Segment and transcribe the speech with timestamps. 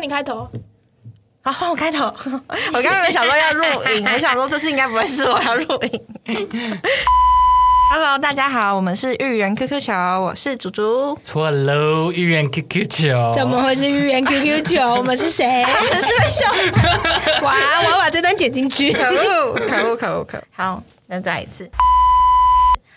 [0.00, 0.48] 换你开头。
[1.42, 2.06] 好，换我开头。
[2.72, 6.80] 我刚刚没想说要录影， 我想说这次应该不会是我要录影。
[7.92, 14.88] Hello，大家好，我们是芋圆 QQ 球，我是竹竹，错喽，芋圆 QQ 球，怎么会是芋圆 QQ 球？
[14.96, 15.44] 我们是谁？
[15.64, 16.50] 我们是被笑。
[17.42, 17.52] 哇，
[17.84, 18.94] 我要把这段剪进去。
[18.94, 20.44] 可恶，可恶，可恶，可恶。
[20.50, 21.70] 好，那再一次。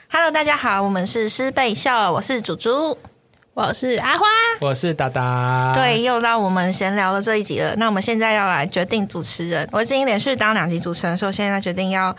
[0.10, 2.98] Hello，大家好，我们是师贝秀，我是竹竹，
[3.56, 4.26] 我是阿花，
[4.62, 5.74] 我是达达。
[5.76, 7.76] 对，又到我们闲聊的这一集了。
[7.76, 9.68] 那我们现在要来决定主持人。
[9.72, 12.16] 我已经连续当两集主持人，所以现在决定要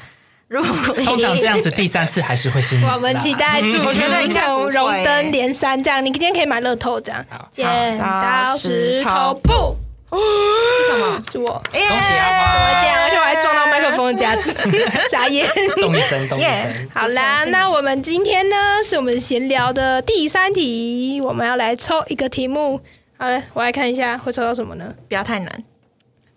[0.46, 0.62] 入。
[0.62, 2.84] 通常这样子，第三次还是会是你。
[2.84, 7.26] 我们期待主我觉得应该不会从荣登连三这样，你今天可以买乐透这样。
[7.50, 9.76] 剪刀石头布，
[10.16, 11.22] 什么？
[11.30, 11.46] 是我。
[11.46, 13.02] 恭恭喜阿怎么花，这样？
[13.04, 14.52] 而且我还撞到麦克风的夹子，
[15.10, 15.48] 眨眼。
[15.80, 16.88] 动一声，动一耶声。
[16.94, 22.80] 好啦，那我们今天呢是我们闲聊的第三题，我们要来抽一个题目。
[23.16, 24.92] 好了，我来看一下会抽到什么呢？
[25.08, 25.64] 不要太难，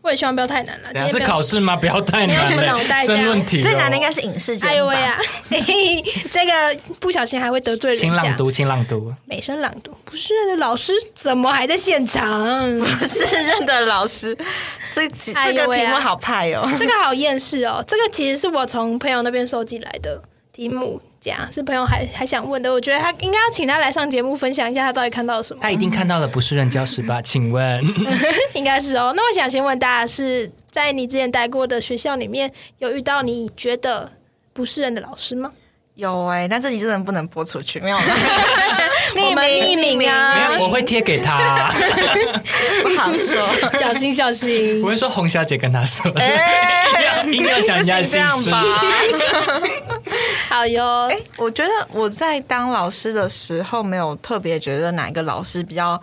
[0.07, 0.93] 我也希望不要太难了。
[0.93, 1.75] 等下是考试吗？
[1.77, 3.61] 不要太没有什么难了脑袋，这样申论题哦。
[3.61, 4.65] 最难的应该是影视节。
[4.65, 6.51] 哎呦喂呀，嘿 嘿这个
[6.99, 8.13] 不小心还会得罪人请。
[8.13, 9.13] 朗读，请朗读。
[9.25, 12.67] 美声朗读，不是的老师怎么还在现场？
[13.05, 14.35] 是认的老师，
[14.95, 16.67] 这这个题目好派哦。
[16.79, 17.83] 这个好厌世哦！
[17.85, 20.21] 这个其实是我从朋友那边收集来的
[20.53, 22.71] 题目，这样是朋友还还想问的。
[22.71, 25.59] 我觉得他应该要请他来上节目分享一下他到底看到了什么。
[25.61, 27.21] 他一定看到了不是人教室吧？
[27.25, 27.83] 请问，
[28.53, 29.13] 应该是哦。
[29.15, 34.11] 那我想先问大家，是在你之前待过的学校里面，有遇到你觉得
[34.53, 35.51] 不是人的老师吗？
[35.95, 38.03] 有哎、但这集真的不能播出去，没有啦，
[39.17, 41.71] 我们匿名啊，我会贴给他。
[42.83, 43.49] 不好说。
[43.79, 44.89] 小心小心我！
[44.89, 48.19] 会说洪小姐跟他说，哎硬要讲人家的这
[50.49, 56.01] 好哟，我觉得我在当老师的时候，没有特别觉得哪一个老师比较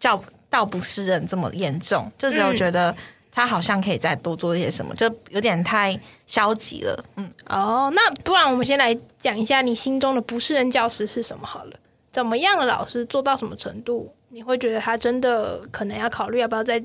[0.00, 2.94] 叫到不是人这么严重，就只有觉得
[3.30, 7.04] 他好像可以再多做一些什么，就有点太消极了。
[7.16, 11.72] 嗯，哦，那不然我们先来讲一下你心中的不是人教师是什么好了。
[12.12, 16.82] 怎么样的老师做到什么程度，你会觉得他真的可能要考虑要不要再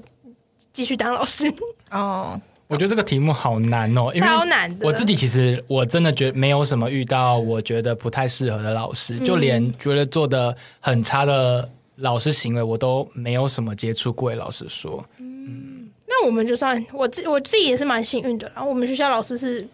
[0.73, 1.51] 继续当老师？
[1.91, 14.33] 哦，我觉得这个题目好难哦，因为超难的我自己其实我真的觉得没有什么遇到我觉得不太适合的老师，嗯就连觉得做的很差的老师行为，我都没有什么接触过。
[14.35, 18.63] 老师说，嗯那我们就算我自我自己也是蛮幸运的啦。
[18.63, 19.67] 我们学校老师是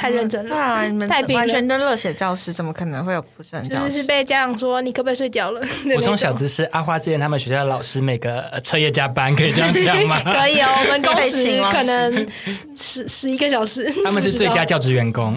[0.00, 3.84] 太认真了，对啊，你们太完全的热血教师，怎么可能会有不是人教师？
[3.84, 5.60] 就是是被家长说你可不可以睡觉了？
[5.94, 10.20] 补充小知识，阿花之前他们学校的老师每个呃彻夜加班，可以这样讲吗？
[10.34, 12.28] 可以哦，我们工可以时请老师可能
[12.76, 13.92] 十十一个小时。
[14.02, 14.80] 他们是最佳教。
[14.80, 15.36] 职员工。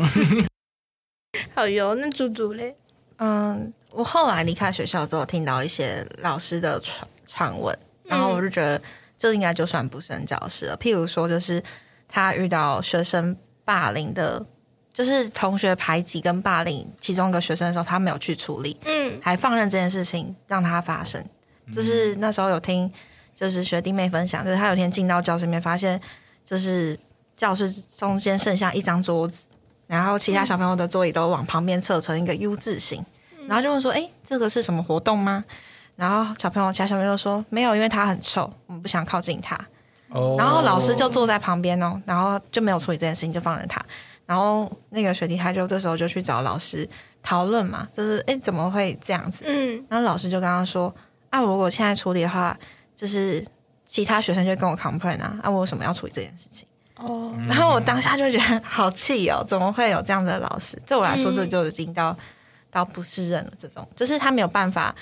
[1.54, 2.74] 好哟，那猪猪嘞？
[3.18, 8.82] 嗯，我后来离开学校之后，听到一些老师的传传闻，然后我就觉得
[9.20, 10.78] 这应该就算不是人教师了。
[10.78, 11.62] 譬如说，就是
[12.08, 13.36] 他遇到学生
[13.66, 14.46] 霸凌的，
[14.94, 21.24] 就是同学排挤跟霸凌其中一个学生的时候，他没有去处理，嗯，还放任这件事情让它发生。
[21.74, 22.92] 就是那时候有听，
[23.36, 26.00] 就是学弟妹分享，就是他有一天进到教室里面，发现
[26.46, 27.00] 就是
[27.38, 29.44] 教室中间剩下一张桌子，
[29.88, 33.06] 然后其他小朋友的座椅都往旁边侧成一个 U 字形，
[33.48, 35.46] 然后就问说：“哎，这个是什么活动吗？”
[35.96, 39.58] 然后小朋友其他小朋友就说：“没有，因为他很臭，我们不想靠近他。”
[40.14, 43.84] 哦然后老师就坐在旁边哦，然后就没有处理这件事情，就放任他。
[44.26, 46.88] 然后那个学弟他就这时候就去找老师
[47.22, 49.44] 讨论嘛，就是哎怎么会这样子？
[49.46, 50.94] 嗯，然后老师就跟他说
[51.30, 52.58] ：“啊，如果现在处理的话，
[52.96, 53.46] 就是
[53.86, 56.66] 其他学生就跟我 complain 啊，啊，我为什么要处理这件事情？”
[56.98, 60.82] 哦，然后我当下就觉得好气哦，怎么会有这样的老师？
[60.88, 62.16] 对我来说，嗯这就已经到、
[62.72, 63.52] 到不是人了。
[63.58, 64.96] 这种就是他没有办法，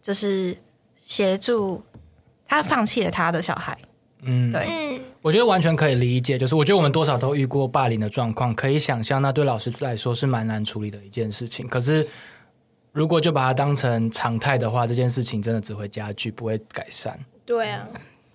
[0.00, 0.56] 就是
[0.98, 1.84] 协助
[2.46, 3.76] 他放弃了他的小孩。
[4.22, 11.66] 嗯，对，嗯，我觉得完全可以理解，就是我觉得我们多少都遇过霸凌的状况，可以想象那对老师来说是蛮难处理的一件事情。
[11.66, 12.06] 可是
[12.92, 17.18] 如果就把它当成常态的话，这件事情真的只会加剧，不会改善。
[17.44, 17.88] 对啊，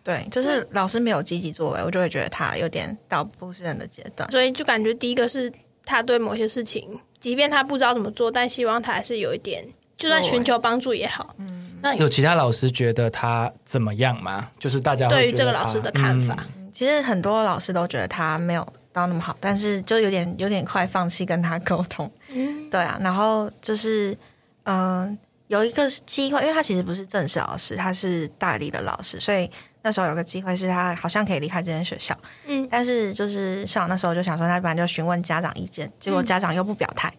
[0.04, 4.30] 对，就是老师没有积极作为，我就会觉得他有点到不是人的阶段。
[4.32, 5.52] 所以就感觉第一个是
[5.86, 6.86] 他对某些事情，
[7.20, 11.36] 即便他不知道怎么做，但希望他还是有一点，就算寻求帮助也好。
[11.82, 14.50] 那有其他老师觉得他怎么样吗？
[14.58, 16.38] 就是大家对于觉得他这个老师的看法，
[16.74, 22.12] 其实很多老师都觉得他没有到那么好，但是就有点有点快放弃跟他沟通。
[22.30, 24.18] 嗯，对啊，然后就是
[24.64, 29.50] 嗯、有一个机会，因为他其实不是正式老师，他是大理的老师，所以
[29.82, 32.18] 那时候有个机会是他好像可以离开这间学校。
[32.48, 37.14] 嗯但是就是像我那时候就想说，那不然就询问家长意见，结果家长又不表态。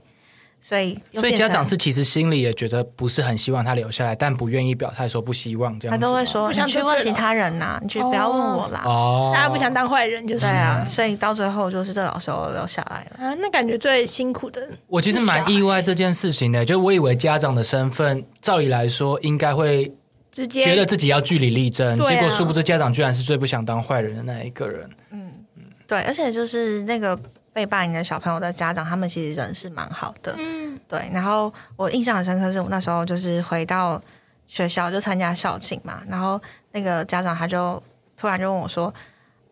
[0.61, 6.01] 所以所以家长是其实心里也觉得不是很希望他留下来，但不愿意表态说不希望这样子。
[6.01, 8.83] 他都会说不想你去问其他人呐、你去不要问我啦。
[8.85, 13.25] 哦，大家不想当坏人，就是对啊，所以到最后就是这老师又留下来了。
[13.25, 19.91] 啊，那感觉最辛苦的，我其实蛮意外这件事情的，就我以为家长的身份，照理来说应该会
[20.31, 24.91] 直接觉得自己要据理力争，啊结果殊不知家长居然是最不想当坏人的那一个人。
[25.13, 27.19] 嗯嗯对，而且就是那个
[27.59, 30.33] 被霸凌的小朋友的家长，他们其实人是蛮好的。
[30.39, 34.01] 嗯，对，然后我印象很深刻，是我那时候就是回到
[34.47, 36.41] 学校就参加校庆嘛，然后
[36.71, 37.83] 那个家长他就
[38.17, 38.95] 突然就问我说：“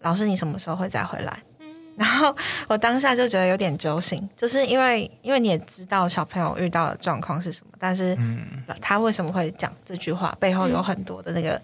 [0.03, 1.37] 老师，你什么时候会再回来？”
[1.99, 2.33] 然后
[2.69, 8.17] 我当下就觉得有点揪心，就是因为因为你也知道小朋友遇到的状况是什么，但是
[8.81, 11.61] 他为什么会讲这句话，背后有很多的那个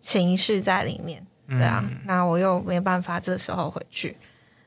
[0.00, 4.16] 情绪在里面，对啊，那我又没办法这时候回去，对，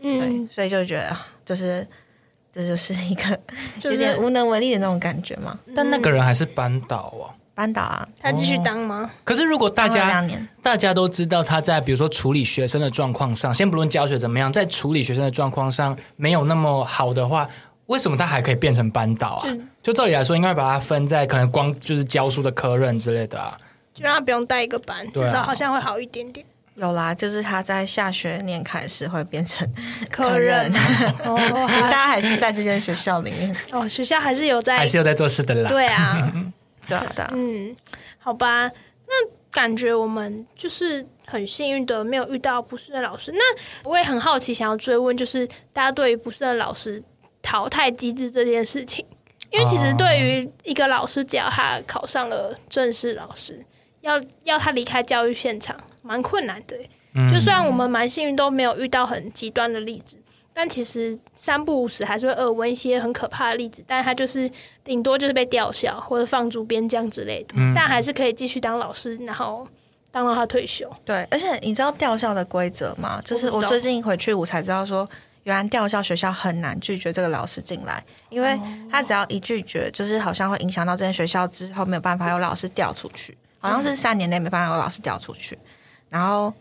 [0.03, 1.85] 嗯，所以就觉得啊就是
[2.53, 3.39] 这就是一个
[3.79, 5.57] 就是有点无能为力的那种感觉嘛。
[5.75, 7.33] 但那个人还是班导哦。
[7.55, 9.07] 班导啊，他继续当吗？
[9.23, 10.27] 可是如果大家，
[10.63, 17.47] 大家都知道他在比如说处理学生的状况上，先不论教学怎么样，在处理学生的状况上没有那么好的话，
[17.85, 19.47] 为什么他还可以变成班导啊？
[19.83, 23.55] 就照理来说，应该把它分在可能光就是教书的科任之类的啊。
[23.93, 26.43] 就让他不用带一个班，啊至少好像会好一点点。
[26.75, 29.67] 有啦，就是他在下学年开始会变成
[30.09, 30.71] 科任
[31.23, 31.37] 哦，
[31.83, 35.69] 大家还是在这间学校里面，哦，学校还是有在还是有在做事的啦。
[35.69, 36.31] 对啊，
[36.87, 37.75] 对啊，对啊，嗯，
[38.17, 38.69] 好吧，
[39.07, 39.13] 那
[39.51, 43.31] 感觉我们就是很幸运的没有遇到不适的老师。
[43.33, 47.01] 那我也很好奇，想要追问，就是大家对于不适的老师
[47.43, 49.05] 淘汰机制这件事情，
[49.51, 53.63] 因为其实对于一个老师，只要他考上了正式老师，
[54.01, 57.27] 要要他离开教育现场，蛮困难的欸。
[57.27, 60.17] 就算我们蛮幸运，都没有遇到很极端的例子。
[60.53, 64.47] 但其实三不五时还是会耳闻一些很可怕的例子，但他就是
[64.83, 69.67] 顶多就是被吊销或者放逐边疆之类的，但还是可以继续当老师，然后
[70.11, 70.87] 当到他退休。
[71.03, 73.19] 对，而且你知道吊校的规则吗？
[73.25, 75.09] 就是我最近回去我才知道说。
[75.45, 78.57] 原来吊校学校很难拒绝这个老师进来，因为
[78.89, 85.59] 他只要一拒绝，就是好像会影响到这间学校之后没有办法有老师调出去，好像是三年内没办法有老师调出去，
[86.13, 86.53] 然后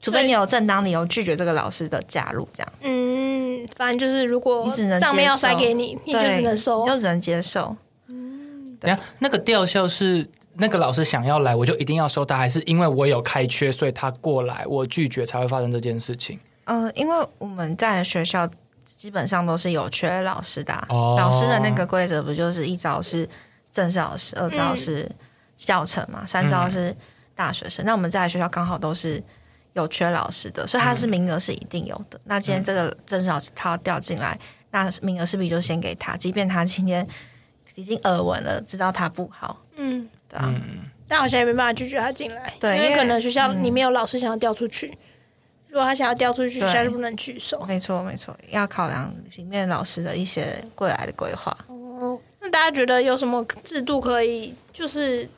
[0.00, 2.72] 除非你有正当理由拒绝这个老师的加入，这样。
[2.80, 6.84] 嗯，反正就是如果你只能上面要塞给你，你就只能收。
[6.84, 6.90] 你。
[6.90, 7.76] 就只能接受。
[8.08, 16.40] 等一下那个吊校是那个老师想要来，我就一定要收他，还是因为我有开缺，所以他过来，我拒绝才会发生这件事情？
[16.64, 18.48] 呃，因为我们在学校
[18.84, 21.16] 基本上都是有缺老师的啊、哦。
[21.16, 23.28] 老师的那个规则不就是一招是
[23.70, 25.08] 正式老师，二招是
[25.56, 26.94] 教程嘛，三招是
[27.36, 27.84] 大学生。
[27.84, 29.22] 那我们在学校刚好都是
[29.74, 32.18] 有缺老师的，所以他是名额是一定有的。
[32.24, 34.36] 那今天这个正式老师他要调进来，
[34.70, 37.06] 那名额是不是就先给他，即便他今天
[37.74, 40.52] 已经耳闻了，知道他不好，嗯，对啊，
[41.06, 44.96] 但好像也没办法拒绝他进来，因为对因为可能学校里面有老师想要调出去，
[45.68, 47.62] 如果他想要调出去，对学校就不能举手。
[47.68, 51.54] 没错没错，要考量里面老师的一些未来的规划。
[51.68, 54.54] 哦，那大家觉得有什么制度可以？
[54.72, 55.28] 就是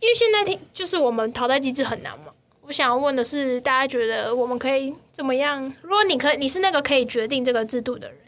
[0.00, 2.26] 因为现在听，就是我们淘汰机制很难嘛。
[2.62, 5.72] 我想要问的是，大家觉得我们可以怎么样？
[5.82, 8.18] 如果你可以，你是那个可以决定这个制度的人，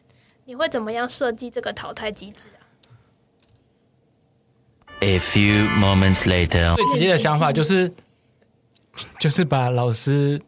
[0.45, 2.63] 你会怎么样设计这个淘汰机制啊
[5.01, 6.75] ？A few moments later.
[6.77, 7.93] 最直接的想法就是，
[9.19, 10.41] 就是把老师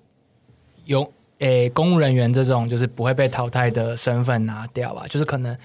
[0.84, 5.56] 有诶、公务人员这种就是不会被淘汰的身份拿掉吧，就是可能，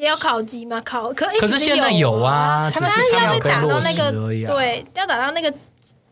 [0.00, 0.80] 也有考级吗？
[0.80, 4.10] 考可可是现在有啊，他们只是他没有被要被打到那个
[4.46, 5.52] 对，要打到那个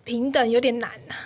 [0.05, 1.17] 平等有点难啊。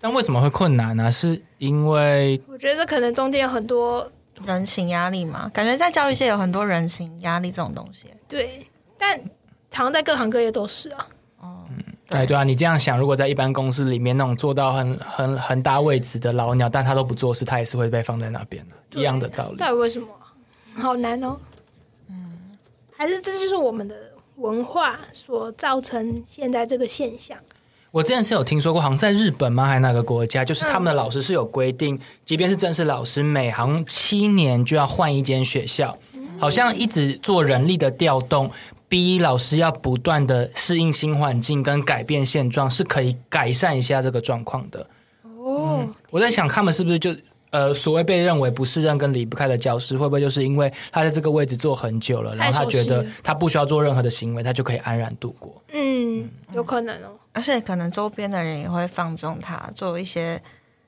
[0.00, 4.10] 但为什么会困难呢、是因为我觉得可能中间有很多
[4.44, 8.06] 人情压力嘛，感觉在教育界有很多人情压力这种东西。
[8.26, 8.66] 对，
[8.98, 9.16] 但
[9.72, 11.06] 好像在各行各业都是啊。
[12.10, 19.56] 哎，对啊，你这样想，如果在一般公司里面那种做到很很很大位置的老鸟，但他都不做事，他也是会被放在那边的，一样的道理。
[19.56, 20.34] 到底为什么啊？
[20.80, 21.36] 好难哦。
[22.96, 23.94] 嗯，还是这就是我们的
[24.36, 27.36] 文化所造成现在这个现象。
[27.92, 29.66] 我之前是有听说过，好像在日本吗？
[29.66, 30.44] 还是哪个国家？
[30.44, 35.96] 就是他们的老师是有规定，即便是正式老师，每好像七年就要换一间学校，
[36.38, 38.50] 好像一直做人力的调动，
[38.86, 44.86] 逼老师要不断的适应新环境跟改变现状，是可以改善一下这个状况的。
[45.22, 47.16] 哦，我在想，他们是不是就
[47.50, 55.62] 呃，所谓被认为不适任跟离不开的教师，会不会就是因为他在这个位置坐很久了，然后他觉得他不需要做任何的行为，他就可以安然度过？
[55.72, 57.16] 嗯，有可能哦。
[57.32, 60.40] 而且可能周边的人也会放纵他做一些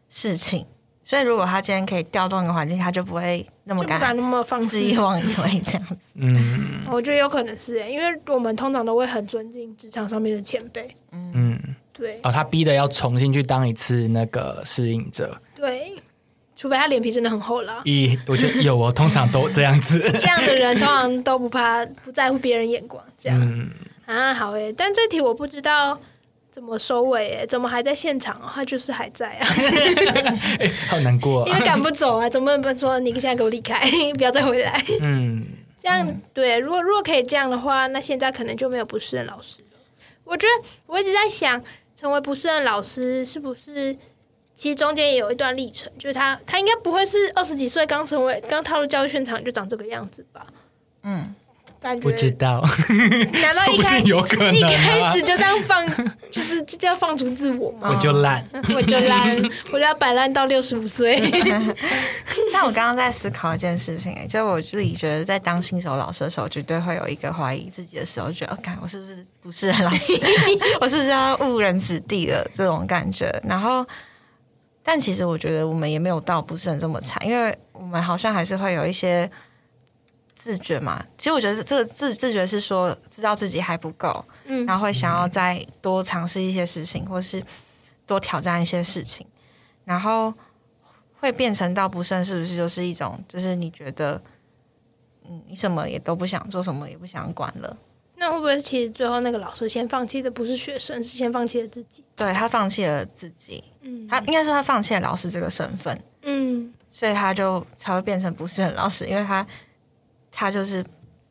[0.08, 0.64] 事情，
[1.04, 4.82] 所以如果他今天可以调动一个环境，他就不会那么就不敢敢那么放肆肆。
[4.82, 5.96] 意妄为这样子。
[6.14, 10.88] 嗯我觉得有可能是、欸，因为我们通常都会很尊敬职场上面的前辈。
[11.12, 11.58] 嗯，
[11.92, 15.38] 对哦，他逼的要重新去当一次那个适应者。
[16.58, 17.82] 对，除非他脸皮真的很厚了。
[17.84, 20.00] 咦，我觉得有哦，通常都这样子。
[20.18, 23.02] 这样的人通常都不怕，不在乎别人眼光。
[23.16, 23.70] 这样、嗯，
[24.06, 25.98] 啊，好诶，但这题我不知道
[26.50, 28.50] 怎么收尾诶，怎么还在现场、哦？
[28.52, 29.48] 他就是还在啊，
[30.58, 31.54] 哎，好难过 因。
[31.54, 34.84] 为赶不走啊，怎么不说你现在给我离开，不要再回来？
[35.00, 35.46] 嗯，
[35.80, 39.78] 这样对，如果如果可以这样的话，那现在可能就没有不适任老师了。
[40.24, 41.62] 我觉得我一直在想，
[41.94, 43.96] 成为不适任老师是不是
[44.58, 50.44] 其实中间也有一段历程，就是他他应该不会是二十几岁刚成为刚踏入教育现场就长这个样子吧？
[51.04, 51.32] 嗯，
[51.80, 52.60] 感不知道，
[53.40, 55.86] 难道一 开说不定有可能啊一开始就这样放，
[56.32, 57.88] 就是这叫放逐自我吗？
[57.88, 58.44] 我就烂。
[58.74, 59.36] 我就烂，
[59.70, 61.20] 我就要摆烂到六十五岁。
[62.52, 70.14] 但我刚刚在思考一件事情、欸，就我自己觉得，在当新手老师的时候，绝对会有一个怀疑自己的时候，觉得，哦，看我是不是不是老师，
[70.80, 73.30] 我是不是要误人子弟了这种感觉。
[73.44, 73.86] 然后，
[74.90, 79.30] 但其实我觉得我们也没有到不是很这么惨，因为我们好像还是会有一些
[80.34, 81.04] 自觉嘛。
[81.18, 87.44] 其实我觉得这个自自觉是说，知道自己还不够，嗯然后会想要再多尝试一些事情，或是
[88.06, 89.26] 多挑战一些事情，
[89.84, 90.32] 然后
[91.20, 94.18] 会变成到不胜，是不是就是一种，就是你觉得，
[95.28, 97.76] 嗯，你什么也都不想做，什么也不想管了。
[98.18, 102.04] 那会不会其实最后那个老师先放弃的不是学生，是先放弃了自己？
[102.16, 109.46] 对他放弃了自己，嗯他应该说他放弃了老师这个身份，嗯，所以他就才会变成不是很老师，因为他
[110.32, 110.84] 他就是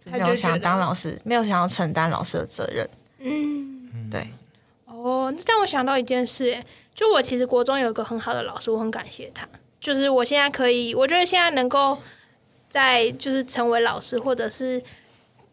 [0.06, 2.90] 没有想当老师，没有想要承担老师的责任。
[3.20, 4.28] 嗯，对，
[4.86, 6.66] 哦，那让我想到一件事，诶
[6.96, 9.48] 就我其实国中有一个很好的老师，我很感谢他。
[9.80, 11.98] 就是我现在可以，我觉得现在能够
[12.70, 14.82] 在就是成为老师，或者是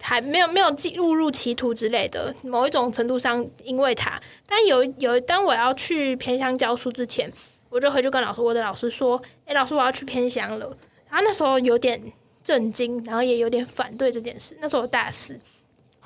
[0.07, 7.33] 还没有没有进误入歧途之类的，某一种程度上因为他，但有有当我要去偏乡教书之前，
[7.71, 10.67] 我就回去跟老师我的老师说：“诶，老师，我要去偏乡了。”
[11.09, 11.99] 然后那时候有点
[12.43, 14.55] 震惊，然后也有点反对这件事。
[14.61, 15.41] 那时候我大四，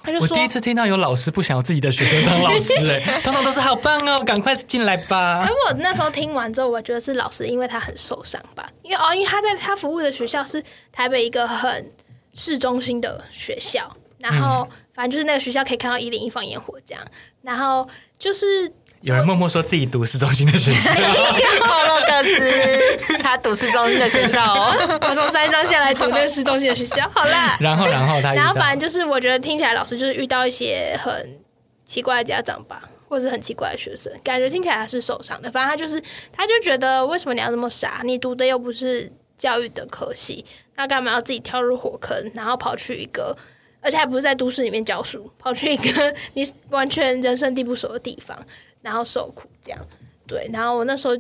[0.01, 5.53] 他就说我第一次听到有老师不想要自己的学生当老师、哎，通常都是好棒哦，赶快进来吧可。
[5.53, 10.63] 我那时候听完之后，我觉得是老师，因为他很受伤吧，因为哦，因为他在他服务的学校是
[10.93, 11.93] 台北一个很
[12.35, 17.05] 市中心的学校，然后、反正就是那个学校可以看到一零一放烟火这样，
[17.43, 18.71] 然后就是
[19.03, 24.99] 有人默默说自己读市中心的学校，透露各自，他读市中心的学校哦。
[25.09, 31.39] 我从三张下来读那个市中心的学校，好啦， 然后然后他然后反正就是我觉得听起来老师就是遇到一些很
[31.85, 35.51] 奇怪的家长吧，或者是很奇怪的学生，感觉听起来他是受伤的。
[35.53, 38.01] 反正他就是他就觉得为什么你要这么傻？
[38.05, 40.45] 你读的又不是教育的科系，
[40.77, 43.35] 那干嘛要自己跳入火坑，然后跑去一个，
[43.81, 48.37] 而且还不是在都市里面教书，跑去一个 你完全人生地不熟的地方，
[48.83, 49.81] 然后受苦这样。
[50.27, 51.17] 对，然后我那时候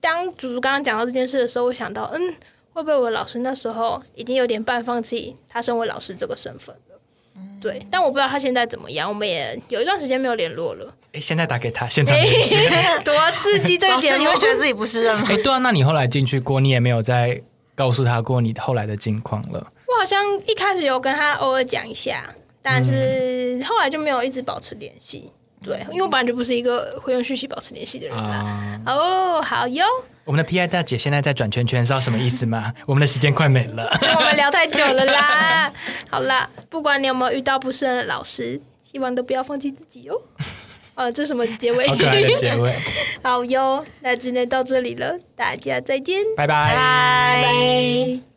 [0.00, 2.34] 当祖祖刚刚讲到这件事的时候，我想到，嗯，
[2.72, 6.96] 会不会我的老师那时候已经有点半放弃他身为老师这个身份了？
[7.60, 10.94] 对，但我不知道他现在怎么样，我们也有一段时间没有联络了。
[11.12, 12.54] 哎，现在打给他，现场联系。
[13.04, 14.26] 多刺激这个老师，节目你！
[14.26, 15.26] 会觉得自己不是人吗？
[15.28, 17.42] 哎，对啊，那你后来进去过，你也没有再
[17.76, 19.64] 告诉他过你后来的近况了。
[19.86, 22.28] 我好像一开始有跟他偶尔讲一下，
[22.60, 25.30] 但是后来就没有一直保持联系。
[25.62, 28.36] 对，因为我本来就不是一个会用讯息保持联系的人啦。
[28.36, 29.84] 啊，哦，好哟，
[30.24, 32.72] 我们的 P I 大姐现在在转圈圈，知道什么意思吗？
[32.86, 33.88] 我们的时间快没了。
[34.16, 35.72] 我们聊太久了啦。
[36.10, 40.20] 好啦，不管你有没有遇到不适任的老师，希望都不要放弃自己哦。
[40.96, 41.86] 哦，这什么结尾？
[41.86, 42.74] 好可爱的结尾，
[43.22, 47.42] 好哟，那今天到这里了，大家再见，拜拜拜拜。
[47.44, 48.35] 拜。